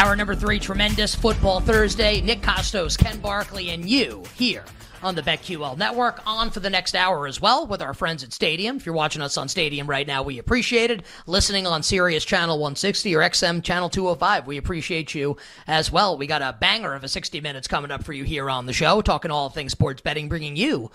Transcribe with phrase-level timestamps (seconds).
[0.00, 2.22] Hour number three, tremendous football Thursday.
[2.22, 4.64] Nick Kostos, Ken Barkley, and you here
[5.02, 8.32] on the BetQL network on for the next hour as well with our friends at
[8.32, 8.76] Stadium.
[8.76, 11.04] If you're watching us on Stadium right now, we appreciate it.
[11.26, 15.36] Listening on Sirius Channel 160 or XM Channel 205, we appreciate you
[15.66, 16.16] as well.
[16.16, 18.72] We got a banger of a 60 minutes coming up for you here on the
[18.72, 20.90] show, talking all things sports betting, bringing you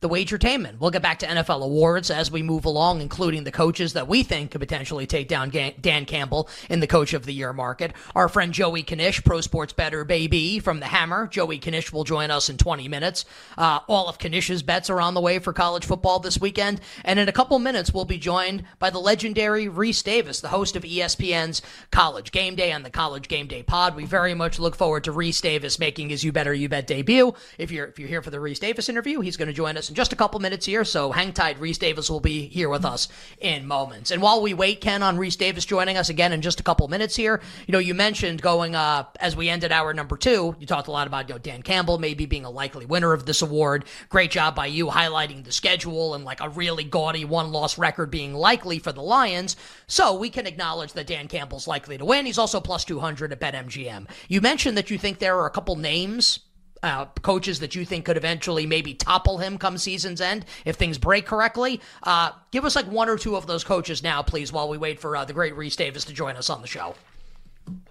[0.00, 0.78] the wagertainment.
[0.78, 4.22] We'll get back to NFL awards as we move along, including the coaches that we
[4.22, 7.92] think could potentially take down Dan Campbell in the Coach of the Year market.
[8.14, 11.26] Our friend Joey Knish, Pro Sports Better Baby from the Hammer.
[11.26, 13.24] Joey Knish will join us in 20 minutes.
[13.56, 16.80] Uh, all of Knish's bets are on the way for college football this weekend.
[17.04, 20.76] And in a couple minutes, we'll be joined by the legendary Rece Davis, the host
[20.76, 23.96] of ESPN's College Game Day and the College Game Day Pod.
[23.96, 27.32] We very much look forward to Rece Davis making his You Better You Bet debut.
[27.56, 29.85] If you're if you're here for the Rece Davis interview, he's going to join us
[29.86, 31.60] us in just a couple minutes here, so hang tight.
[31.60, 33.08] Rece Davis will be here with us
[33.40, 34.10] in moments.
[34.10, 36.88] And while we wait, Ken, on Rece Davis joining us again in just a couple
[36.88, 40.66] minutes here, you know, you mentioned going uh, as we ended hour number two, you
[40.66, 43.42] talked a lot about you know, Dan Campbell maybe being a likely winner of this
[43.42, 43.84] award.
[44.08, 48.10] Great job by you highlighting the schedule and like a really gaudy one loss record
[48.10, 49.56] being likely for the Lions.
[49.86, 52.26] So we can acknowledge that Dan Campbell's likely to win.
[52.26, 54.08] He's also plus 200 at BetMGM.
[54.28, 56.40] You mentioned that you think there are a couple names
[56.82, 60.98] uh, coaches that you think could eventually maybe topple him come season's end if things
[60.98, 61.80] break correctly.
[62.02, 65.00] Uh, give us like one or two of those coaches now, please, while we wait
[65.00, 66.94] for uh, the great Rece Davis to join us on the show.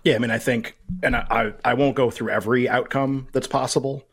[0.03, 4.05] Yeah, I mean, I think, and I, I won't go through every outcome that's possible,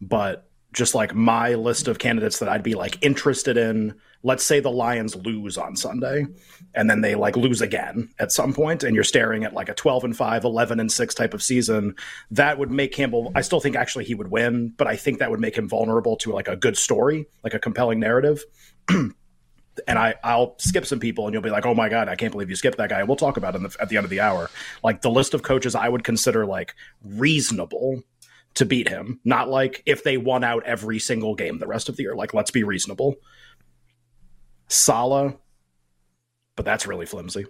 [0.00, 4.60] but just like my list of candidates that I'd be like interested in let's say
[4.60, 6.26] the Lions lose on Sunday
[6.74, 9.74] and then they like lose again at some point and you're staring at like a
[9.74, 11.94] 12 and 5, 11 and 6 type of season,
[12.30, 15.30] that would make Campbell I still think actually he would win, but I think that
[15.30, 18.44] would make him vulnerable to like a good story, like a compelling narrative.
[19.86, 22.32] and I, I'll skip some people, and you'll be like, "Oh my god, I can't
[22.32, 24.50] believe you skipped that guy." we'll talk about the, at the end of the hour.
[24.82, 26.74] Like the list of coaches I would consider like
[27.04, 28.02] reasonable
[28.54, 31.96] to beat him, not like if they won out every single game the rest of
[31.96, 32.14] the year.
[32.14, 33.16] Like let's be reasonable.
[34.68, 35.34] Saleh,
[36.56, 37.46] but that's really flimsy.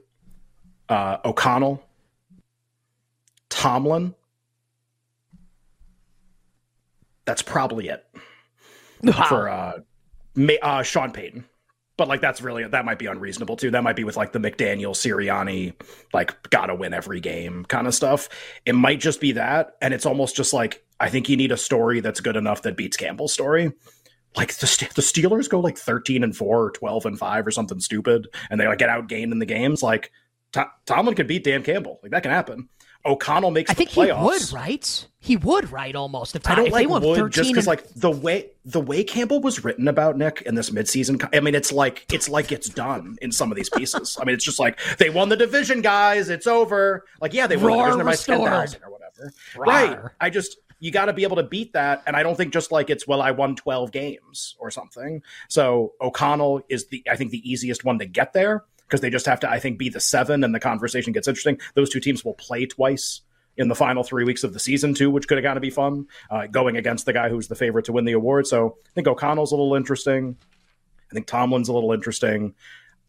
[0.88, 1.82] Uh, O'Connell,
[3.48, 4.14] Tomlin.
[7.26, 8.04] That's probably it
[9.02, 9.24] wow.
[9.28, 9.72] for uh,
[10.34, 11.44] May, uh, Sean Payton.
[11.96, 13.70] But like that's really that might be unreasonable too.
[13.70, 15.74] That might be with like the McDaniel, Sirianni,
[16.14, 18.30] like gotta win every game kind of stuff.
[18.64, 21.56] It might just be that, and it's almost just like I think you need a
[21.56, 23.72] story that's good enough that beats Campbell's story.
[24.36, 27.80] Like the, the Steelers go like 13 and 4 or 12 and 5 or something
[27.80, 29.82] stupid and they like get outgained in the games.
[29.82, 30.12] Like
[30.52, 31.98] T- Tomlin could beat Dan Campbell.
[32.02, 32.68] Like that can happen.
[33.04, 35.06] O'Connell makes I think he would right?
[35.20, 37.78] He would right almost if, I don't if like would just because and...
[37.78, 41.54] like the way the way Campbell was written about Nick in this midseason I mean
[41.54, 44.18] it's like it's like it's done in some of these pieces.
[44.20, 46.28] I mean it's just like they won the division guys.
[46.28, 47.06] It's over.
[47.22, 48.36] Like yeah they won the division.
[48.38, 49.32] By 10,000 or whatever.
[49.56, 49.64] Roar.
[49.66, 52.02] right I just you got to be able to beat that.
[52.06, 55.22] And I don't think just like it's, well, I won 12 games or something.
[55.48, 59.26] So O'Connell is the, I think, the easiest one to get there because they just
[59.26, 61.60] have to, I think, be the seven and the conversation gets interesting.
[61.74, 63.20] Those two teams will play twice
[63.56, 65.70] in the final three weeks of the season too, which could have got to be
[65.70, 68.46] fun, uh, going against the guy who's the favorite to win the award.
[68.46, 70.36] So I think O'Connell's a little interesting.
[71.10, 72.54] I think Tomlin's a little interesting.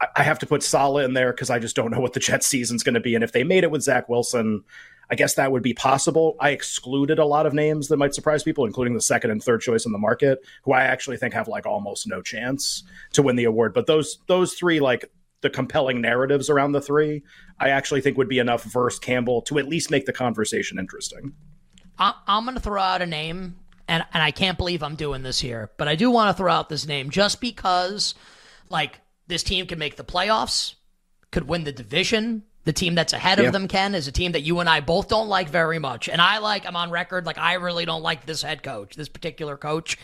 [0.02, 2.20] I, I have to put Saleh in there because I just don't know what the
[2.20, 3.16] Jets season's going to be.
[3.16, 4.66] And if they made it with Zach Wilson,
[5.12, 6.38] I guess that would be possible.
[6.40, 9.60] I excluded a lot of names that might surprise people, including the second and third
[9.60, 13.36] choice in the market, who I actually think have like almost no chance to win
[13.36, 13.74] the award.
[13.74, 15.12] But those those three, like
[15.42, 17.24] the compelling narratives around the three,
[17.60, 21.34] I actually think would be enough versus Campbell to at least make the conversation interesting.
[22.00, 23.58] I'm going to throw out a name,
[23.90, 26.52] and and I can't believe I'm doing this here, but I do want to throw
[26.52, 28.16] out this name just because,
[28.70, 30.76] like, this team can make the playoffs,
[31.32, 33.46] could win the division, the team that's ahead yeah.
[33.46, 36.08] of them, Ken, is a team that you and I both don't like very much.
[36.08, 39.10] And I like, I'm on record, like, I really don't like this head coach, this
[39.10, 39.98] particular coach.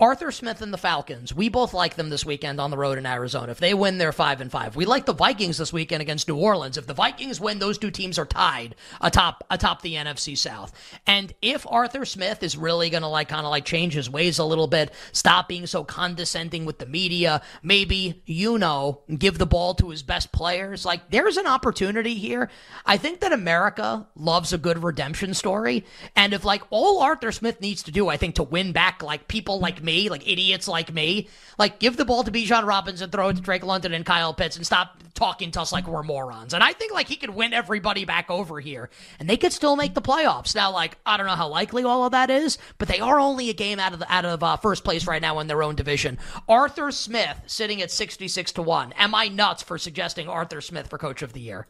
[0.00, 1.32] Arthur Smith and the Falcons.
[1.32, 3.52] We both like them this weekend on the road in Arizona.
[3.52, 4.74] If they win, they're five and five.
[4.74, 6.76] We like the Vikings this weekend against New Orleans.
[6.76, 10.72] If the Vikings win, those two teams are tied atop atop the NFC South.
[11.06, 14.44] And if Arthur Smith is really gonna like kind of like change his ways a
[14.44, 19.74] little bit, stop being so condescending with the media, maybe you know, give the ball
[19.74, 20.84] to his best players.
[20.84, 22.50] Like there's an opportunity here.
[22.84, 25.84] I think that America loves a good redemption story,
[26.16, 29.28] and if like all Arthur Smith needs to do, I think to win back like
[29.28, 31.28] people like me, like idiots like me.
[31.56, 34.34] Like, give the ball to Bijan Robinson, and throw it to Drake London and Kyle
[34.34, 36.52] Pitts, and stop talking to us like we're morons.
[36.52, 38.90] And I think like he could win everybody back over here,
[39.20, 40.54] and they could still make the playoffs.
[40.54, 43.50] Now, like I don't know how likely all of that is, but they are only
[43.50, 45.76] a game out of the, out of uh, first place right now in their own
[45.76, 46.18] division.
[46.48, 48.92] Arthur Smith sitting at sixty six to one.
[48.94, 51.68] Am I nuts for suggesting Arthur Smith for Coach of the Year?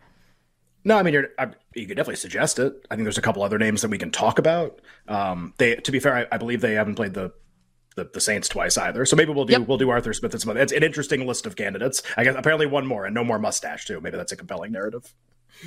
[0.87, 2.87] No, I mean you're, I, you could definitely suggest it.
[2.91, 4.81] I think there's a couple other names that we can talk about.
[5.09, 7.33] Um, they, to be fair, I, I believe they haven't played the
[7.97, 9.05] the, the Saints twice either.
[9.05, 9.67] So maybe we'll do yep.
[9.67, 10.61] we'll do Arthur Smith and some other.
[10.61, 12.03] It's an interesting list of candidates.
[12.17, 14.01] I guess apparently one more and no more mustache too.
[14.01, 15.13] Maybe that's a compelling narrative.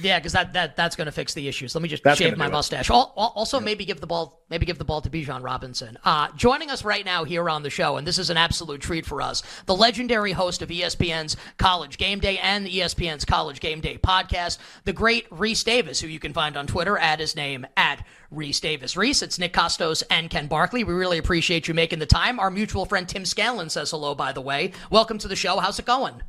[0.01, 1.73] Yeah, because that, that that's going to fix the issues.
[1.73, 2.89] Let me just that's shave my mustache.
[2.91, 5.97] Also, maybe give the ball maybe give the ball to Bijan Robinson.
[6.03, 9.05] Uh, joining us right now here on the show, and this is an absolute treat
[9.05, 13.81] for us, the legendary host of ESPN's College Game Day and the ESPN's College Game
[13.81, 17.65] Day podcast, the great Rece Davis, who you can find on Twitter at his name
[17.75, 18.95] at Rece Davis.
[18.95, 20.83] Rece, it's Nick Kostos and Ken Barkley.
[20.83, 22.39] We really appreciate you making the time.
[22.39, 24.73] Our mutual friend Tim Scanlon says hello, by the way.
[24.91, 25.59] Welcome to the show.
[25.59, 26.21] How's it going?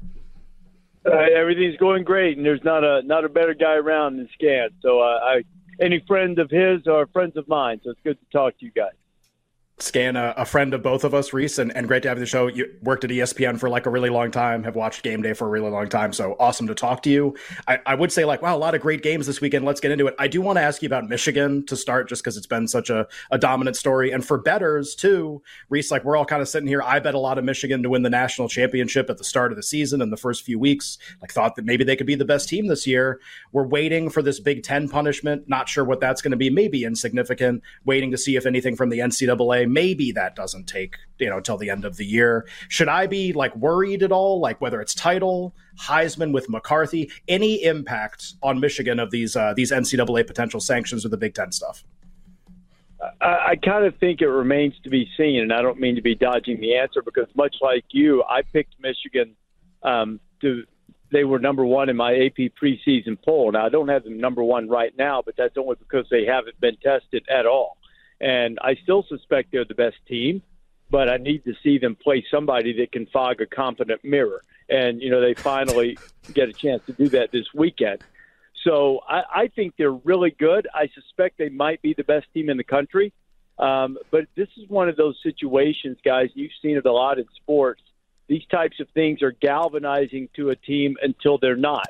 [1.13, 4.71] Uh, everything's going great, and there's not a not a better guy around than Scan.
[4.83, 5.43] So uh, I,
[5.81, 7.81] any friend of his or friends of mine.
[7.85, 8.93] So it's good to talk to you guys.
[9.81, 12.25] Scan, a, a, friend of both of us, Rece, and, and great to have you
[12.25, 12.49] the show.
[12.49, 15.47] You worked at ESPN for like a really long time, have watched Game Day for
[15.47, 16.13] a really long time.
[16.13, 17.37] So awesome to talk to you.
[17.69, 19.65] I, I would say, like, wow, a lot of great games this weekend.
[19.65, 20.17] Let's get into it.
[20.19, 22.91] I do want to ask you about Michigan to start, just because it's been such
[22.91, 24.11] a, a dominant story.
[24.11, 26.83] And for betters, too, Rece, like, we're all kind of sitting here.
[26.83, 29.57] I bet a lot of Michigan to win the national championship at the start of
[29.57, 30.99] the season and the first few weeks.
[31.21, 33.21] Like, thought that maybe they could be the best team this year.
[33.53, 35.49] We're waiting for this Big Ten punishment.
[35.49, 36.51] Not sure what that's going to be.
[36.51, 37.63] Maybe insignificant.
[37.85, 41.37] Waiting to see if anything from the NCAA, maybe that does doesn't take you know
[41.37, 42.47] until the end of the year.
[42.69, 44.41] Should I be like worried at all?
[44.41, 49.71] Like whether it's title, Heisman with McCarthy, any impact on Michigan of these uh, these
[49.71, 51.85] NCAA potential sanctions or the Big Ten stuff?
[53.21, 56.03] I, I kind of think it remains to be seen, and I don't mean to
[56.03, 59.37] be dodging the answer because much like you, I picked Michigan
[59.83, 60.65] um, to.
[61.11, 63.51] They were number one in my AP preseason poll.
[63.53, 66.61] Now I don't have them number one right now, but that's only because they haven't
[66.61, 67.78] been tested at all.
[68.21, 70.43] And I still suspect they're the best team,
[70.91, 74.43] but I need to see them play somebody that can fog a competent mirror.
[74.69, 75.99] And, you know, they finally
[76.35, 78.03] get a chance to do that this weekend.
[78.65, 80.67] So I, I think they're really good.
[80.75, 83.13] I suspect they might be the best team in the country.
[83.59, 87.27] Um, but this is one of those situations, guys, you've seen it a lot in
[87.37, 87.83] sports.
[88.29, 91.89] These types of things are galvanizing to a team until they're not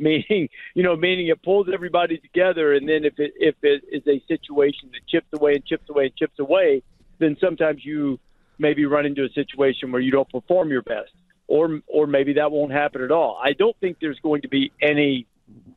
[0.00, 4.02] meaning you know meaning it pulls everybody together and then if it if it is
[4.08, 6.82] a situation that chips away and chips away and chips away
[7.18, 8.18] then sometimes you
[8.58, 11.10] maybe run into a situation where you don't perform your best
[11.46, 13.38] or or maybe that won't happen at all.
[13.42, 15.26] I don't think there's going to be any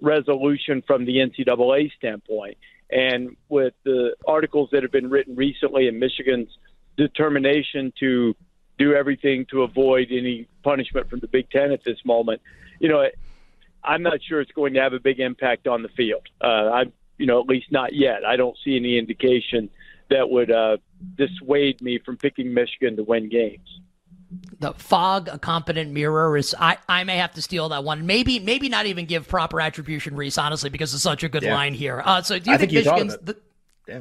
[0.01, 2.57] resolution from the ncaa standpoint.
[2.91, 6.49] And with the articles that have been written recently in michigan's
[6.95, 8.35] determination to
[8.77, 12.39] do everything to avoid any punishment from the big ten at this moment
[12.79, 13.07] you know
[13.83, 16.27] I'm not sure it's going to have a big impact on the field.
[16.41, 16.83] Uh, I,
[17.17, 18.25] you know, at least not yet.
[18.25, 19.69] I don't see any indication
[20.09, 20.77] that would uh,
[21.15, 23.79] dissuade me from picking Michigan to win games.
[24.59, 26.55] The fog, a competent mirror is.
[26.57, 28.07] I, I may have to steal that one.
[28.07, 30.41] Maybe maybe not even give proper attribution, Rece.
[30.41, 31.53] Honestly, because it's such a good yeah.
[31.53, 32.01] line here.
[32.03, 33.17] Uh, so do you I think, think Michigan's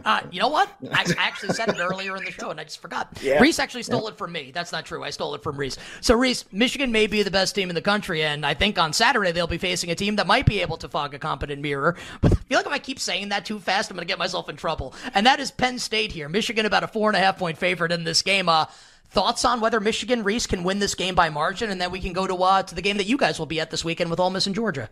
[0.04, 0.68] uh, you know what?
[0.92, 3.18] I, actually said it earlier in the show, and I just forgot.
[3.20, 3.40] Yeah.
[3.40, 4.10] Rece actually stole yeah.
[4.10, 4.52] it from me.
[4.52, 5.02] That's not true.
[5.02, 5.78] I stole it from Rece.
[6.00, 8.92] So, Rece, Michigan may be the best team in the country, and I think on
[8.92, 11.96] Saturday they'll be facing a team that might be able to fog a competent mirror.
[12.20, 14.18] But I feel like if I keep saying that too fast, I'm going to get
[14.18, 14.94] myself in trouble.
[15.14, 16.28] And that is Penn State here.
[16.28, 18.48] Michigan about a four and a half point favorite in this game.
[18.48, 18.66] Uh,
[19.10, 22.12] thoughts on whether Michigan Rece can win this game by margin, and then we can
[22.12, 24.20] go to uh, to the game that you guys will be at this weekend with
[24.20, 24.88] Ole Miss and Georgia.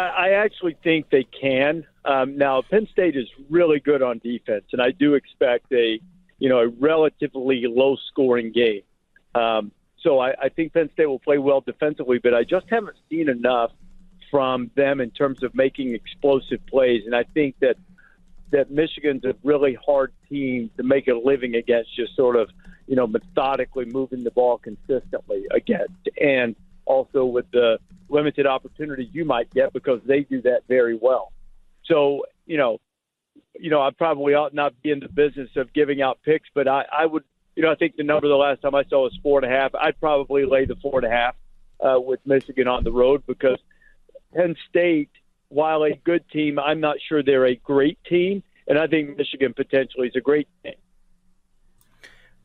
[0.00, 1.86] I actually think they can.
[2.04, 6.00] Um, now, Penn State is really good on defense, and I do expect a
[6.38, 8.82] you know a relatively low scoring game.
[9.34, 9.72] Um,
[10.02, 13.28] so I, I think Penn State will play well defensively, but I just haven't seen
[13.28, 13.72] enough
[14.30, 17.76] from them in terms of making explosive plays, and I think that
[18.52, 22.50] that Michigan's a really hard team to make a living against, just sort of
[22.86, 26.54] you know methodically moving the ball consistently against, and
[26.86, 27.78] also with the
[28.08, 31.32] limited opportunities you might get because they do that very well.
[31.84, 32.78] So, you know,
[33.58, 36.68] you know, I probably ought not be in the business of giving out picks, but
[36.68, 37.24] I, I would,
[37.54, 39.54] you know, I think the number the last time I saw was four and a
[39.54, 39.74] half.
[39.74, 41.36] I'd probably lay the four and a half
[41.80, 43.58] uh, with Michigan on the road because
[44.34, 45.10] Penn State,
[45.48, 49.54] while a good team, I'm not sure they're a great team, and I think Michigan
[49.54, 50.74] potentially is a great team.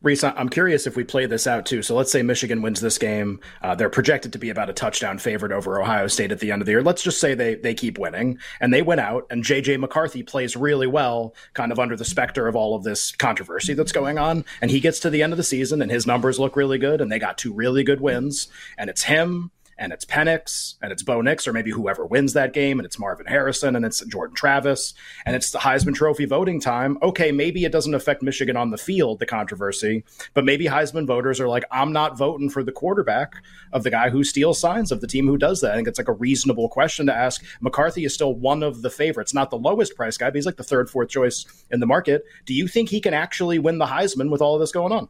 [0.02, 1.80] Rece, I'm curious if we play this out too.
[1.80, 3.40] So let's say Michigan wins this game.
[3.62, 6.60] Uh, they're projected to be about a touchdown favorite over Ohio State at the end
[6.60, 6.82] of the year.
[6.82, 10.56] Let's just say they they keep winning and they win out, and JJ McCarthy plays
[10.56, 14.44] really well, kind of under the specter of all of this controversy that's going on.
[14.60, 17.00] And he gets to the end of the season, and his numbers look really good,
[17.00, 21.02] and they got two really good wins, and it's him and it's Penix and it's
[21.02, 24.34] Bo Nix or maybe whoever wins that game and it's Marvin Harrison and it's Jordan
[24.34, 24.94] Travis
[25.26, 28.76] and it's the Heisman Trophy voting time, okay, maybe it doesn't affect Michigan on the
[28.76, 33.34] field, the controversy, but maybe Heisman voters are like, I'm not voting for the quarterback
[33.72, 35.72] of the guy who steals signs of the team who does that.
[35.72, 37.44] I think it's like a reasonable question to ask.
[37.60, 40.56] McCarthy is still one of the favorites, not the lowest price guy, but he's like
[40.56, 42.24] the third, fourth choice in the market.
[42.46, 45.08] Do you think he can actually win the Heisman with all of this going on?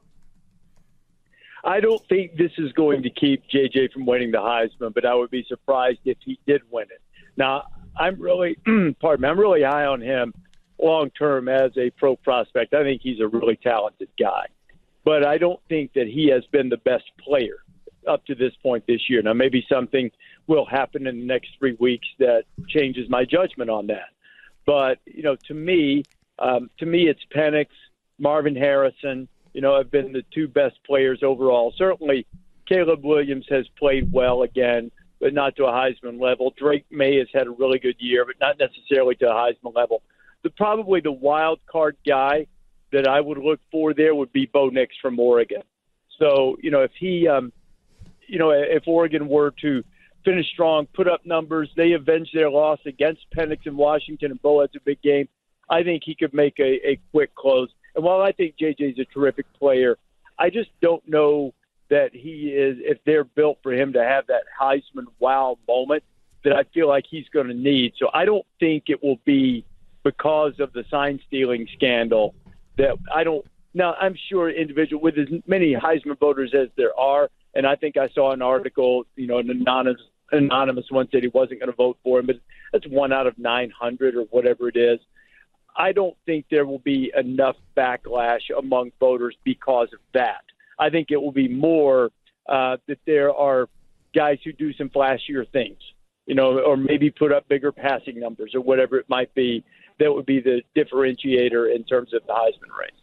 [1.64, 5.14] I don't think this is going to keep JJ from winning the Heisman, but I
[5.14, 7.00] would be surprised if he did win it.
[7.36, 7.64] Now,
[7.96, 8.56] I'm really,
[9.00, 10.34] pardon me, I'm really high on him
[10.78, 12.74] long term as a pro prospect.
[12.74, 14.46] I think he's a really talented guy,
[15.04, 17.58] but I don't think that he has been the best player
[18.08, 19.22] up to this point this year.
[19.22, 20.10] Now, maybe something
[20.48, 24.08] will happen in the next three weeks that changes my judgment on that.
[24.66, 26.02] But you know, to me,
[26.38, 27.66] um, to me, it's Penix,
[28.18, 31.72] Marvin Harrison, you know, have been the two best players overall.
[31.76, 32.26] Certainly,
[32.66, 34.90] Caleb Williams has played well again,
[35.20, 36.54] but not to a Heisman level.
[36.56, 40.02] Drake Maye has had a really good year, but not necessarily to a Heisman level.
[40.42, 42.46] The probably the wild card guy
[42.92, 45.62] that I would look for there would be Bo Nix from Oregon.
[46.18, 47.52] So, you know, if he, um,
[48.26, 49.82] you know, if Oregon were to
[50.24, 54.60] finish strong, put up numbers, they avenge their loss against Penix in Washington, and Bo
[54.60, 55.28] has a big game.
[55.68, 57.68] I think he could make a, a quick close.
[57.94, 59.98] And while I think JJ is a terrific player,
[60.38, 61.54] I just don't know
[61.90, 66.02] that he is, if they're built for him to have that Heisman wow moment
[66.44, 67.92] that I feel like he's going to need.
[67.98, 69.64] So I don't think it will be
[70.02, 72.34] because of the sign stealing scandal
[72.78, 73.44] that I don't.
[73.74, 77.96] Now, I'm sure individual with as many Heisman voters as there are, and I think
[77.96, 80.00] I saw an article, you know, an anonymous
[80.32, 82.36] anonymous one said he wasn't going to vote for him, but
[82.72, 84.98] that's one out of 900 or whatever it is.
[85.76, 90.42] I don't think there will be enough backlash among voters because of that.
[90.78, 92.10] I think it will be more
[92.48, 93.68] uh, that there are
[94.14, 95.78] guys who do some flashier things,
[96.26, 99.64] you know, or maybe put up bigger passing numbers or whatever it might be.
[99.98, 103.01] That would be the differentiator in terms of the Heisman race.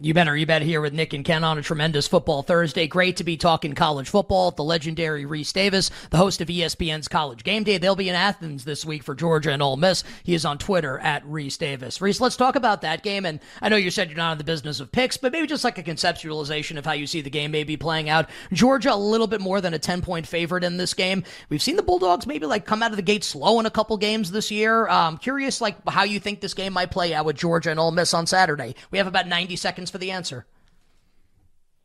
[0.00, 2.86] You better, you bet here with Nick and Ken on a tremendous football Thursday.
[2.86, 4.52] Great to be talking college football.
[4.52, 7.78] The legendary Rece Davis, the host of ESPN's College Game Day.
[7.78, 10.04] They'll be in Athens this week for Georgia and Ole Miss.
[10.22, 11.98] He is on Twitter at Rece Davis.
[11.98, 13.26] Rece, let's talk about that game.
[13.26, 15.64] And I know you said you're not in the business of picks, but maybe just
[15.64, 18.30] like a conceptualization of how you see the game maybe playing out.
[18.52, 21.24] Georgia a little bit more than a 10 point favorite in this game.
[21.48, 23.96] We've seen the Bulldogs maybe like come out of the gate slow in a couple
[23.96, 24.86] games this year.
[24.86, 27.90] Um, curious like how you think this game might play out with Georgia and Ole
[27.90, 28.76] Miss on Saturday.
[28.92, 30.46] We have about 90 seconds for the answer.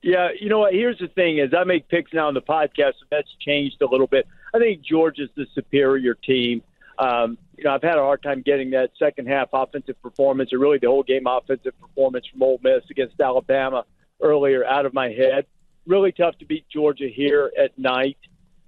[0.02, 0.74] Yeah, you know what?
[0.74, 3.86] Here's the thing: is I make picks now on the podcast, and that's changed a
[3.86, 4.28] little bit.
[4.54, 6.62] I think Georgia's the superior team.
[7.00, 10.60] Um, you know, I've had a hard time getting that second half offensive performance, or
[10.60, 13.86] really the whole game offensive performance from Ole Miss against Alabama
[14.22, 15.46] earlier out of my head.
[15.88, 18.18] Really tough to beat Georgia here at night,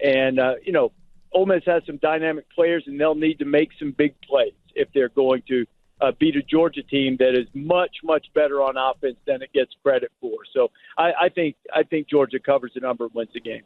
[0.00, 0.92] and uh, you know,
[1.32, 4.88] Ole Miss has some dynamic players, and they'll need to make some big plays if
[4.94, 5.66] they're going to
[6.00, 9.72] uh, beat a Georgia team that is much much better on offense than it gets
[9.82, 10.38] credit for.
[10.52, 13.62] So I, I think I think Georgia covers the number and wins the game.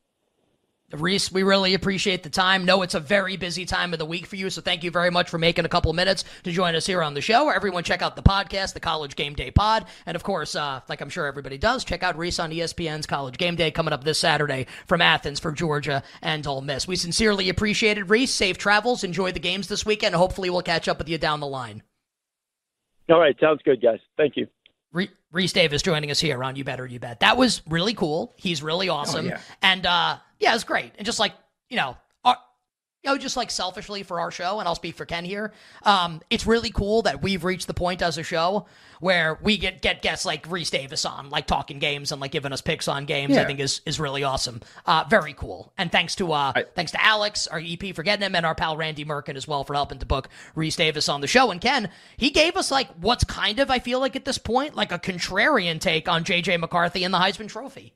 [0.93, 2.65] Rece, we really appreciate the time.
[2.65, 5.11] Know it's a very busy time of the week for you, so thank you very
[5.11, 7.49] much for making a couple minutes to join us here on the show.
[7.49, 11.01] Everyone, check out the podcast, the College Game Day Pod, and of course, uh, like
[11.01, 14.19] I'm sure everybody does, check out Rece on ESPN's College Game Day coming up this
[14.19, 16.89] Saturday from Athens for Georgia and Ole Miss.
[16.89, 18.29] We sincerely appreciate it, Rece.
[18.29, 19.05] Safe travels.
[19.05, 20.17] Enjoy the games this weekend.
[20.17, 21.85] Hopefully, we'll catch up with you down the line.
[23.11, 23.99] All right, sounds good, guys.
[24.17, 24.47] Thank you.
[25.33, 27.21] Rece Davis joining us here on You Better You Bet.
[27.21, 28.35] That was really cool.
[28.37, 29.41] He's really oh, awesome, oh, yeah.
[29.63, 30.93] and uh, yeah, it's great.
[30.99, 31.33] And just like
[31.69, 31.97] you know,
[33.03, 35.53] you know, just like selfishly for our show, and I'll speak for Ken here.
[35.85, 38.67] Um, it's really cool that we've reached the point as a show
[39.01, 42.53] where we get get guests like Rece Davis on, like talking games and like giving
[42.53, 43.35] us picks on games.
[43.35, 43.43] Yeah.
[43.43, 44.61] I think is is really awesome.
[44.85, 45.73] Uh, very cool.
[45.79, 48.55] And thanks to uh, I, thanks to Alex, our EP, for getting him, and our
[48.55, 51.51] pal Randy Merkin as well for helping to book Rece Davis on the show.
[51.51, 51.89] And Ken,
[52.19, 54.99] he gave us like what's kind of I feel like at this point like a
[54.99, 57.95] contrarian take on JJ McCarthy and the Heisman Trophy.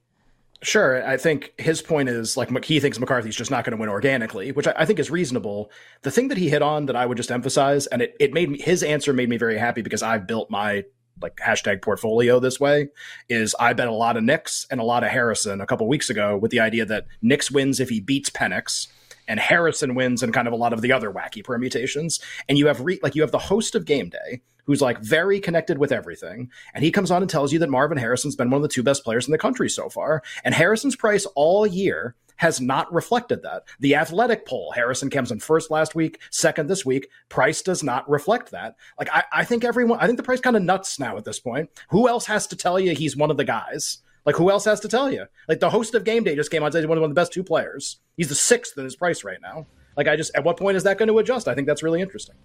[0.62, 1.06] Sure.
[1.06, 4.50] I think his point is like he thinks McCarthy's just not going to win organically,
[4.52, 5.70] which I, think is reasonable.
[6.02, 8.50] The thing that he hit on that I would just emphasize, and it, it made
[8.50, 10.84] me, his answer made me very happy because I've built my
[11.20, 12.88] like hashtag portfolio this way
[13.28, 16.10] is I bet a lot of Nix and a lot of Harrison a couple weeks
[16.10, 18.88] ago with the idea that Nix wins if he beats Penix
[19.28, 22.20] and Harrison wins and kind of a lot of the other wacky permutations.
[22.48, 25.40] And you have re- like you have the host of Game Day who's like very
[25.40, 26.50] connected with everything.
[26.74, 28.82] And he comes on and tells you that Marvin Harrison's been one of the two
[28.82, 30.22] best players in the country so far.
[30.42, 33.62] And Harrison's price all year has not reflected that.
[33.80, 37.08] The athletic poll, Harrison comes in first last week, second this week.
[37.28, 38.74] Price does not reflect that.
[38.98, 41.38] Like, I, I think everyone, I think the price kind of nuts now at this
[41.38, 41.70] point.
[41.90, 43.98] Who else has to tell you he's one of the guys?
[44.26, 45.26] Like who else has to tell you?
[45.48, 46.72] Like the host of Game Day just came on.
[46.72, 47.98] He's one of the best two players.
[48.16, 49.66] He's the sixth in his price right now.
[49.96, 51.46] Like I just, at what point is that going to adjust?
[51.46, 52.36] I think that's really interesting.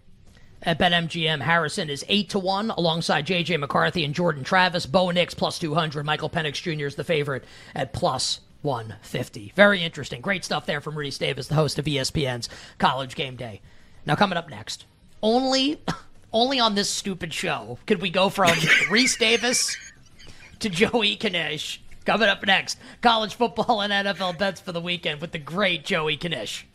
[0.64, 4.86] At BetMGM, Harrison is 8 to 1 alongside JJ McCarthy and Jordan Travis.
[4.86, 6.06] Bo Nix plus 200.
[6.06, 6.86] Michael Penix Jr.
[6.86, 9.54] is the favorite at plus 150.
[9.56, 10.20] Very interesting.
[10.20, 13.62] Great stuff there from Rece Davis, the host of ESPN's College Game Day.
[14.06, 14.86] Now, coming up next,
[15.24, 15.82] only.
[16.32, 18.50] Only on this stupid show could we go from
[18.92, 19.76] Rece Davis
[20.60, 21.82] to Joey Knish.
[22.06, 26.18] Coming up next, college football and NFL bets for the weekend with the great Joey
[26.18, 26.66] Knish.